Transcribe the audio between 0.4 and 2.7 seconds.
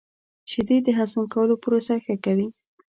•شیدې د هضم کولو پروسه ښه کوي.